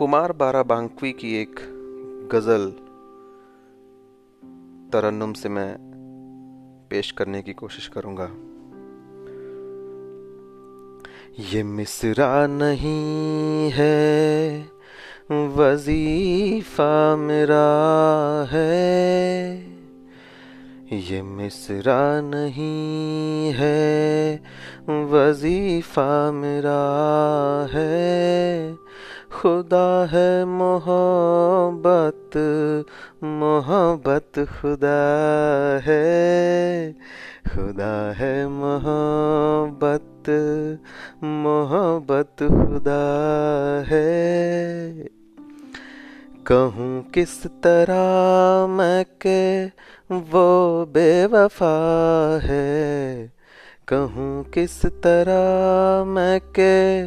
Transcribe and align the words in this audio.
खुमार 0.00 0.32
बारा 0.32 0.62
बांकवी 0.62 1.12
की 1.12 1.42
एक 1.42 1.60
गज़ल 2.32 2.70
तरन्नुम 4.92 5.32
से 5.32 5.48
मैं 5.48 5.76
पेश 6.90 7.10
करने 7.10 7.42
की 7.42 7.52
कोशिश 7.52 7.88
करूँगा। 7.88 8.24
ये 11.52 11.62
मिसरा 11.62 12.46
नहीं 12.46 13.70
है, 13.70 14.60
वजीफा 15.30 17.16
मेरा 17.16 17.68
है। 18.50 19.56
ये 20.98 21.22
मिसरा 21.22 22.20
नहीं 22.20 23.52
है, 23.52 24.36
वजीफा 24.88 26.32
मेरा 26.32 26.80
है। 27.72 28.79
खुदा 29.40 30.08
है 30.10 30.44
मोहब्बत 30.44 32.36
मोहब्बत 33.24 34.32
खुदा 34.38 35.00
है। 35.82 36.92
खुदा 37.54 38.12
है 38.12 38.48
मोहब्बत 38.48 40.30
मोहब्बत 41.24 42.36
खुदा 42.42 43.02
है। 43.86 44.92
कहूँ 46.46 47.02
किस 47.02 47.46
तरह 47.46 48.66
मैं 48.66 49.04
के 49.04 49.66
वो 50.14 50.84
बेवफा 50.84 51.76
है 52.42 53.39
कहूँ, 53.92 54.44
किस 54.44 54.86
तरह 54.86 56.04
मैं 56.04 56.40
के 56.40 57.06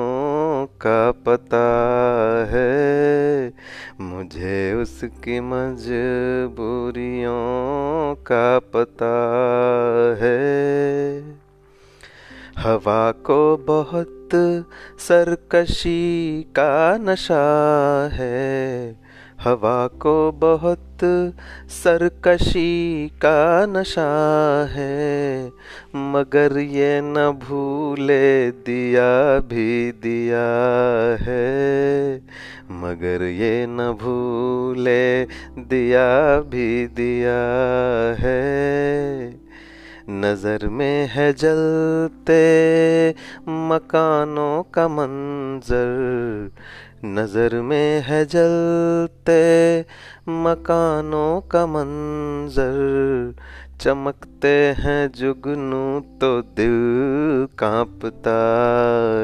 का 0.65 1.11
पता 1.11 1.65
है। 2.49 3.53
मुझे 4.01 4.73
उसकी 4.73 5.39
मजबूरियों 5.39 6.05
का 8.15 8.59
पता 8.59 9.15
है। 10.21 11.19
हवा 12.57 13.11
को 13.11 13.57
बहुत 13.57 14.15
सरकशी 14.99 16.43
का 16.43 16.97
नशा 16.97 18.09
है। 18.13 19.08
हवा 19.43 19.87
को 19.87 20.31
बहुत 20.31 21.03
सरकशी 21.69 23.07
का 23.21 23.65
नशा 23.65 24.07
है, 24.71 25.47
मगर 25.95 26.57
ये 26.57 26.99
न 27.03 27.29
भूले 27.43 28.51
दिया 28.51 29.39
भी 29.39 29.91
दिया 29.91 30.43
है। 31.21 32.15
मगर 32.71 33.23
ये 33.23 33.65
न 33.69 33.91
भूले 34.01 35.23
दिया 35.63 36.09
भी 36.41 36.87
दिया 36.87 37.39
है। 38.19 38.39
नज़र 40.11 40.67
में 40.67 41.07
है 41.07 41.31
जलते 41.33 42.43
मकानों 43.69 44.63
का 44.63 44.87
मंजर 44.87 46.51
नज़र 47.05 47.53
में 47.61 48.01
है 48.01 48.25
जलते 48.25 49.35
मकानों 50.29 51.41
का 51.41 51.65
मंजर। 51.67 53.35
चमकते 53.81 54.51
हैं 54.77 55.11
जुगनू 55.11 55.99
तो 56.21 56.41
दिल 56.41 56.75
कांपता 57.59 58.35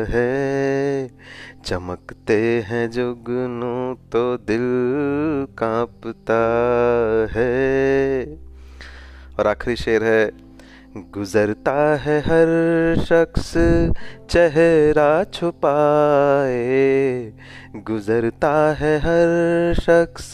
है। 0.09 1.07
चमकते 1.65 2.39
हैं 2.67 2.89
जुगनू 2.91 3.75
तो 4.11 4.23
दिल 4.37 4.65
कांपता 5.57 6.41
है। 7.31 8.25
और 9.39 9.47
आखिरी 9.47 9.75
शेर 9.75 10.03
है, 10.03 10.31
गुजरता 10.97 11.73
है 11.95 12.19
हर 12.19 12.49
शख्स, 13.03 13.53
चेहरा 14.29 15.23
छुपाए। 15.23 17.04
गुजरता 17.75 18.73
है 18.73 18.99
हर 18.99 19.73
शख्स, 19.73 20.33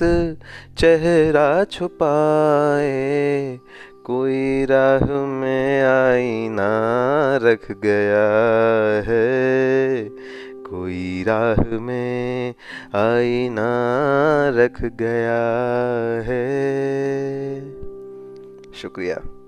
चेहरा 0.77 1.63
छुपाए। 1.63 3.59
कोई 4.05 4.65
राह 4.65 5.13
में 5.13 5.83
आईना 5.83 6.69
रख 7.43 7.71
गया 7.71 8.29
है। 9.11 10.03
कोई 10.53 11.23
राह 11.27 11.79
में 11.79 12.49
आईना 12.95 13.71
रख 14.55 14.81
गया 14.81 15.57
है। 16.21 16.51
शुक्रिया। 18.73 19.40